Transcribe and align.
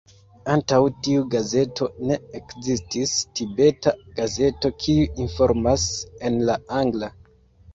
Antaŭ 0.51 0.77
tiu 1.07 1.25
gazeto, 1.33 1.87
ne 2.11 2.17
ekzistis 2.39 3.13
Tibeta 3.41 3.93
gazeto 4.21 4.73
kiu 4.85 5.07
informas 5.27 5.85
en 6.31 6.41
la 6.49 6.57
angla. 6.83 7.13